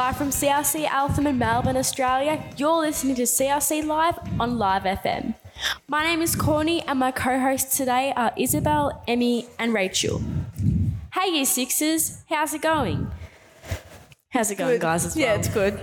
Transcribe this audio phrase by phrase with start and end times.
[0.00, 5.34] Live from CLC Eltham in Melbourne, Australia, you're listening to CLC Live on Live FM.
[5.88, 10.22] My name is Courtney, and my co hosts today are Isabel, Emmy, and Rachel.
[11.12, 13.10] Hey, Year Sixers, how's it going?
[14.30, 14.80] How's it going, Good.
[14.80, 15.22] guys, as well?
[15.22, 15.78] Yeah, it's good.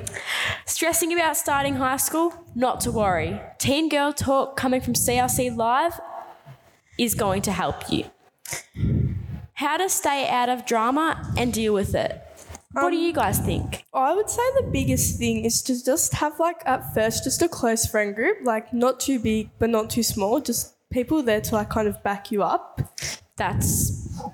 [0.65, 2.33] Stressing about starting high school?
[2.55, 3.39] Not to worry.
[3.59, 5.99] Teen Girl Talk coming from CLC Live
[6.97, 8.05] is going to help you.
[9.53, 12.23] How to stay out of drama and deal with it.
[12.83, 13.85] What do you um, guys think?
[13.91, 17.49] I would say the biggest thing is to just have like at first just a
[17.49, 21.55] close friend group, like not too big but not too small, just people there to
[21.55, 22.81] like kind of back you up.
[23.35, 23.91] That's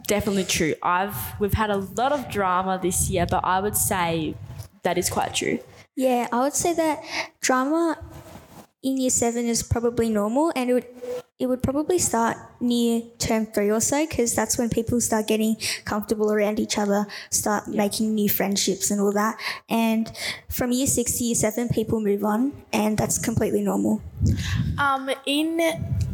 [0.07, 0.75] definitely true.
[0.83, 4.35] I've we've had a lot of drama this year, but I would say
[4.83, 5.59] that is quite true.
[5.95, 7.01] Yeah, I would say that
[7.39, 7.97] drama
[8.81, 13.45] in year seven is probably normal, and it would it would probably start near term
[13.47, 18.13] three or so, because that's when people start getting comfortable around each other, start making
[18.13, 19.37] new friendships and all that.
[19.67, 20.11] And
[20.49, 24.01] from year six to year seven, people move on, and that's completely normal.
[24.77, 25.59] Um, in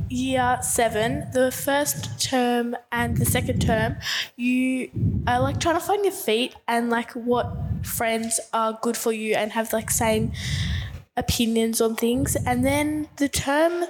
[0.10, 3.98] year seven, the first term and the second term,
[4.38, 4.90] you
[5.28, 9.36] are like trying to find your feet and like what friends are good for you
[9.36, 10.32] and have like same
[11.16, 12.36] opinions on things.
[12.36, 13.86] And then the term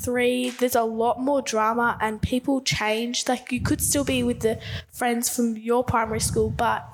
[0.00, 3.28] three, there's a lot more drama and people change.
[3.28, 4.58] Like you could still be with the
[4.90, 6.88] friends from your primary school, but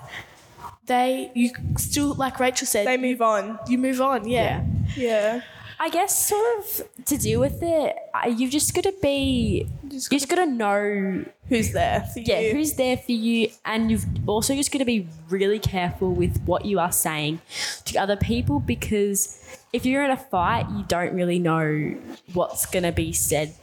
[0.86, 3.58] they you still like Rachel said They move on.
[3.68, 4.64] you move on yeah.
[4.96, 5.42] Yeah.
[5.78, 7.96] I guess sort of to deal with it,
[8.28, 12.41] you've just got to be, Just you just got to know, Who's there for yeah,
[12.41, 12.52] you?
[12.52, 16.64] who's there for you, and you've also just got to be really careful with what
[16.64, 17.41] you are saying
[17.84, 21.94] to other people because if you're in a fight, you don't really know
[22.33, 23.55] what's gonna be said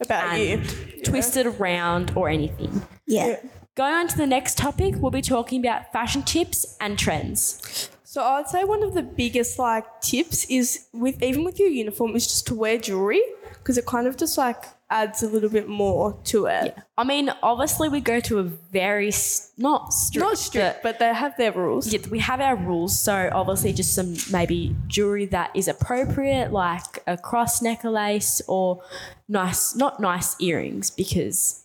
[0.00, 0.54] about you.
[0.58, 2.82] and twisted around or anything.
[3.06, 3.36] Yeah.
[3.76, 7.90] Going on to the next topic, we'll be talking about fashion tips and trends.
[8.14, 12.14] So I'd say one of the biggest like tips is with even with your uniform
[12.14, 13.20] is just to wear jewelry
[13.54, 16.74] because it kind of just like adds a little bit more to it.
[16.76, 16.82] Yeah.
[16.96, 21.12] I mean, obviously, we go to a very s- not strict, Not strict, but they
[21.12, 21.92] have their rules.
[21.92, 22.96] yeah, we have our rules.
[22.96, 28.80] So obviously, just some maybe jewelry that is appropriate, like a cross necklace or
[29.28, 31.63] nice, not nice earrings, because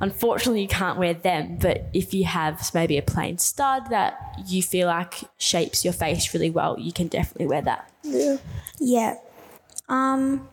[0.00, 1.58] unfortunately you can't wear them.
[1.60, 6.32] But if you have maybe a plain stud that you feel like shapes your face
[6.34, 7.90] really well, you can definitely wear that.
[8.02, 8.36] Yeah.
[8.80, 9.14] Yeah.
[9.88, 10.48] Um,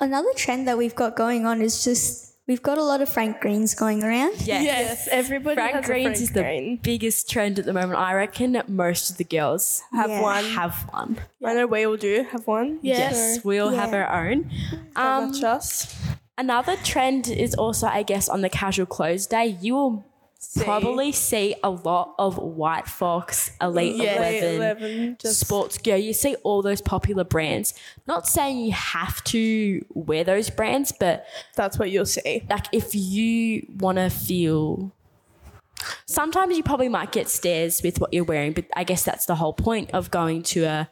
[0.00, 3.40] another trend that we've got going on is just we've got a lot of Frank
[3.40, 4.34] Greens going around.
[4.42, 4.64] Yes.
[4.64, 6.76] Yes, everybody Frank has a Greens Frank is the Green.
[6.82, 7.98] biggest trend at the moment.
[7.98, 10.22] I reckon most of the girls Have Yeah.
[10.22, 10.44] one.
[10.44, 11.18] have one.
[11.44, 12.78] I know we all do have one.
[12.82, 14.50] Yes, we all have our own.
[14.96, 15.94] Um, us.
[16.38, 20.04] Another trend is also, I guess, on the casual clothes day, you will
[20.64, 25.96] probably see a lot of White Fox, Elite Yeah, 11, 11, just- Sports Gear.
[25.96, 27.74] You see all those popular brands.
[28.06, 32.44] Not saying you have to wear those brands, but That's what you'll see.
[32.50, 34.92] like if you want to feel
[36.06, 39.34] sometimes you probably might get stares with what you're wearing but i guess that's the
[39.34, 40.88] whole point of going to a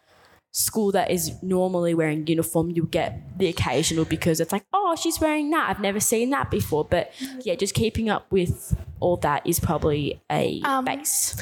[0.57, 5.19] school that is normally wearing uniform you'll get the occasional because it's like oh she's
[5.19, 7.11] wearing that i've never seen that before but
[7.41, 11.37] yeah just keeping up with all that is probably a Um, base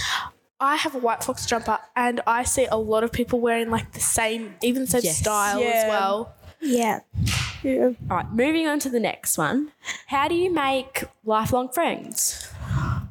[0.59, 3.91] I have a white fox jumper, and I see a lot of people wearing like
[3.95, 5.19] the same, even the same Yes.
[5.19, 5.67] style Yeah.
[5.71, 6.35] as well.
[6.61, 7.01] Yeah.
[7.65, 7.91] Yeah.
[8.09, 9.73] all right moving on to the next one
[10.07, 12.49] how do you make lifelong friends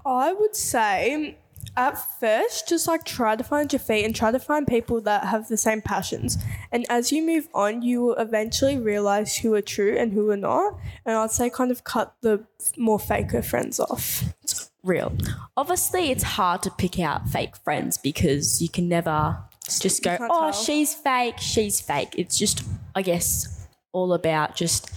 [0.05, 1.37] I would say
[1.77, 5.25] at first just like try to find your feet and try to find people that
[5.25, 6.37] have the same passions.
[6.71, 10.37] And as you move on, you will eventually realize who are true and who are
[10.37, 10.77] not.
[11.05, 12.43] And I'd say kind of cut the
[12.77, 14.23] more faker friends off.
[14.43, 15.13] It's real.
[15.55, 19.37] Obviously, it's hard to pick out fake friends because you can never
[19.79, 22.15] just go, oh, tell." she's fake, she's fake.
[22.17, 22.63] It's just,
[22.95, 24.91] I guess, all about just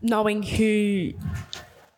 [0.00, 1.12] knowing who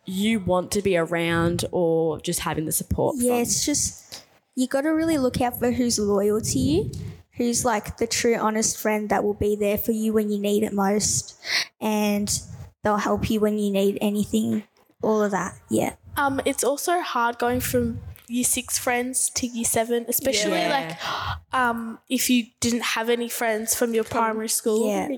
[0.05, 3.41] you want to be around or just having the support Yeah, from.
[3.41, 4.23] it's just
[4.55, 6.91] you got to really look out for who's loyal to you,
[7.37, 10.63] who's like the true honest friend that will be there for you when you need
[10.63, 11.37] it most,
[11.81, 12.39] and
[12.83, 14.63] they'll help you when you need anything.
[15.01, 15.95] All of that, yeah.
[16.17, 20.69] Um, it's also hard going from year six friends to year seven, especially Yeah.
[20.87, 24.87] like um, if you didn't have any friends from your primary school.
[24.89, 25.09] Yeah.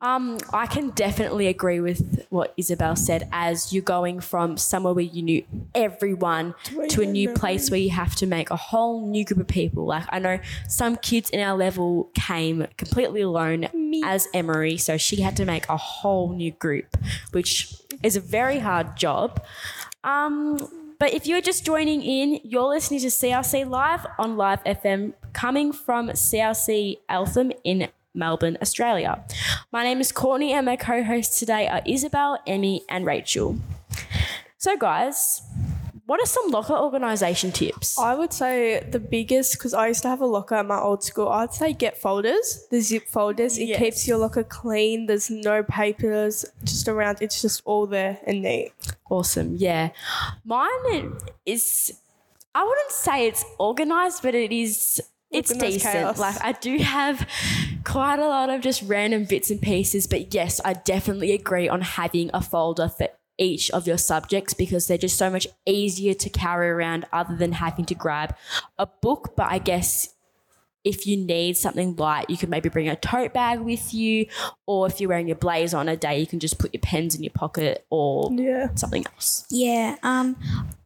[0.00, 3.28] Um, I can definitely agree with what Isabel said.
[3.32, 5.44] As you're going from somewhere where you knew
[5.74, 6.54] everyone
[6.88, 9.86] to a new place where you have to make a whole new group of people.
[9.86, 10.38] Like I know
[10.68, 13.68] some kids in our level came completely alone
[14.04, 16.96] as Emery, so she had to make a whole new group,
[17.32, 19.42] which is a very hard job.
[20.04, 20.58] Um,
[20.98, 25.70] But if you're just joining in, you're listening to CLC Live on Live FM, coming
[25.72, 29.24] from CLC Eltham in Melbourne, Australia.
[29.72, 33.58] My name is Courtney, and my co hosts today are Isabel, Emmy, and Rachel.
[34.58, 35.42] So, guys,
[36.06, 37.98] what are some locker organisation tips?
[37.98, 41.02] I would say the biggest, because I used to have a locker at my old
[41.04, 43.58] school, I'd say get folders, the zip folders.
[43.58, 43.78] It Yes.
[43.80, 45.06] keeps your locker clean.
[45.06, 47.18] There's no papers just around.
[47.20, 48.72] It's just all there and neat.
[49.10, 49.56] Awesome.
[49.56, 49.90] Yeah.
[50.44, 51.92] Mine is,
[52.54, 56.18] I wouldn't say it's organized, but it is, it's decent.
[56.18, 57.28] Like, I do have
[57.84, 61.80] quite a lot of just random bits and pieces, but yes, I definitely agree on
[61.80, 63.08] having a folder for
[63.38, 67.52] each of your subjects because they're just so much easier to carry around other than
[67.52, 68.34] having to grab
[68.78, 69.34] a book.
[69.36, 70.08] But I guess
[70.84, 74.26] if you need something light, you could maybe bring a tote bag with you,
[74.66, 77.14] or if you're wearing your blazer on a day, you can just put your pens
[77.14, 78.68] in your pocket or Yeah.
[78.76, 79.44] something else.
[79.50, 80.36] Yeah, um,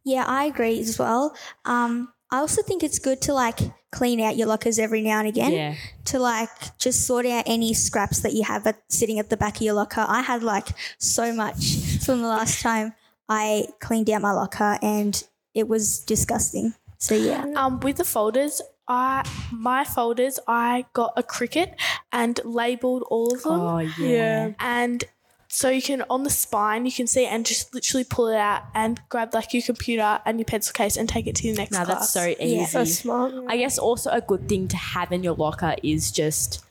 [0.03, 1.35] yeah, I agree as well.
[1.65, 3.59] Um, I also think it's good to like
[3.91, 5.51] clean out your lockers every now and again.
[5.51, 5.75] Yeah.
[6.05, 9.57] To like just sort out any scraps that you have at, sitting at the back
[9.57, 10.05] of your locker.
[10.07, 12.93] I had like so much from the last time
[13.29, 15.21] I cleaned out my locker, and
[15.53, 16.73] it was disgusting.
[16.97, 21.73] So yeah, Um, with the folders, I my folders, I got a Cricut
[22.11, 23.59] and labeled all of them.
[23.59, 24.07] Oh yeah.
[24.07, 24.51] Yeah.
[24.59, 25.03] and
[25.53, 28.63] so you can on the spine you can see and just literally pull it out
[28.73, 31.71] and grab like your computer and your pencil case and take it to your next
[31.71, 31.97] Now class.
[32.13, 32.65] that's so easy.
[32.71, 33.33] That's smart.
[33.49, 36.63] I guess also a good thing to have in your locker is just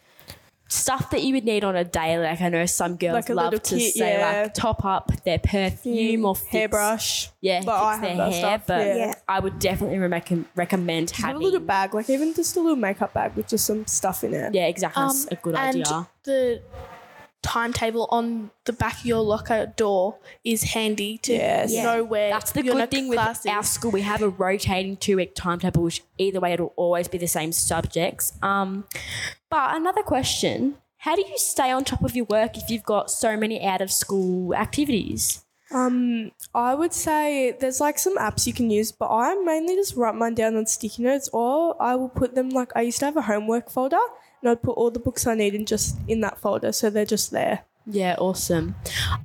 [0.69, 2.17] stuff that you would need on a day.
[2.19, 4.43] Like I know some girls Like love to kit, say yeah.
[4.43, 7.29] like top up their perfume or fix, hairbrush.
[7.41, 8.41] Yeah, But I fix their have that hair.
[8.41, 8.95] stuff, But yeah.
[8.97, 9.15] Yeah.
[9.29, 13.13] I would definitely recommend recommend Have a little bag, like even just a little makeup
[13.13, 14.55] bag with just some stuff in it.
[14.55, 15.03] Yeah, exactly.
[15.03, 16.09] That's Um, a good and idea.
[16.25, 16.63] the
[17.43, 21.73] timetable on the back of your locker door is handy to Yes.
[21.73, 21.85] Yeah.
[21.85, 23.69] know where That's the good next thing with class our is.
[23.71, 23.91] school.
[23.91, 27.53] We have a rotating two week timetable, which either way it'll always be the same
[27.53, 28.33] subjects.
[28.43, 28.85] Um,
[29.49, 33.11] but another question: How do you stay on top of your work if you've got
[33.11, 35.45] so many out of school activities?
[35.73, 39.95] Um, I would say there's like some apps you can use, but I mainly just
[39.97, 43.05] write mine down on sticky notes, or I will put them like I used to
[43.05, 43.99] have a homework folder,
[44.41, 47.05] and I'd put all the books I need in just in that folder, so they're
[47.05, 47.65] just there.
[47.87, 48.75] Yeah, awesome.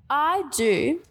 [0.09, 1.01] I do.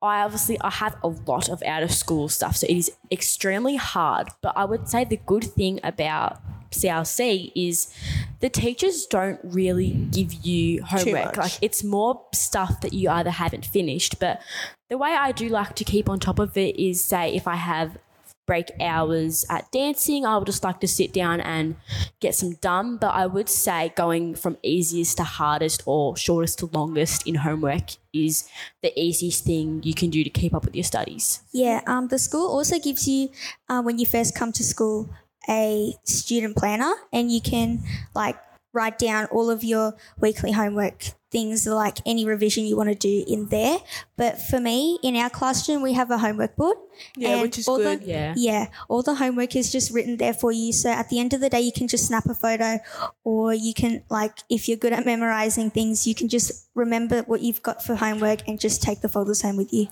[0.00, 3.76] I obviously I have a lot of out of school stuff, so it is extremely
[3.76, 4.28] hard.
[4.42, 6.40] But I would say the good thing about
[6.70, 7.92] CLC is
[8.40, 11.36] the teachers don't really give you homework.
[11.36, 14.20] Like it's more stuff that you either haven't finished.
[14.20, 14.40] But
[14.88, 17.56] the way I do like to keep on top of it is say if I
[17.56, 17.98] have
[18.48, 21.76] break hours at dancing, I would just like to sit down and
[22.18, 22.96] get some done.
[22.96, 27.90] But I would say going from easiest to hardest or shortest to longest in homework
[28.12, 28.48] is
[28.82, 31.42] the easiest thing you can do to keep up with your studies.
[31.52, 31.82] yeah.
[31.86, 33.28] Um, the school also gives you
[33.68, 35.10] uh, when you first come to school
[35.48, 37.82] a student planner, and you can
[38.14, 38.36] like
[38.78, 40.98] write down all of your weekly homework
[41.30, 43.78] things like any revision you want to do in there.
[44.16, 46.76] But for me, in our classroom, we have a homework board.
[47.16, 48.00] Yeah, and which is all good.
[48.00, 48.34] The, Yeah.
[48.36, 50.72] Yeah, all the homework is just written there for you.
[50.72, 52.78] So at the end of the day, you can just snap a photo,
[53.24, 57.40] or you can like if you're good at memorizing things, you can just remember what
[57.42, 59.88] you've got for homework and just take the folders home with you.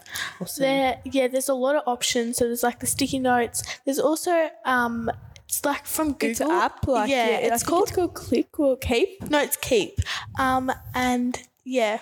[0.62, 2.38] There, yeah, there's a lot of options.
[2.38, 3.62] So there's like the sticky notes.
[3.84, 5.10] There's also um,
[5.46, 6.30] it's like from Google.
[6.30, 9.30] It's app, like yeah, yeah, it's called it's called Click or Keep.
[9.30, 10.00] no, it's Keep.
[10.38, 12.00] Um, and yeah,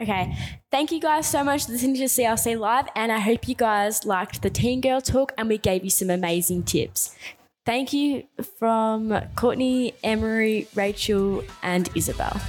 [0.00, 0.36] Okay.
[0.70, 4.04] Thank you guys so much for listening to CLC Live, and I hope you guys
[4.04, 7.14] liked the Teen Girl Talk and we gave you some amazing tips.
[7.64, 8.24] Thank you
[8.58, 12.40] from Courtney, Emery, Rachel, and Isabel.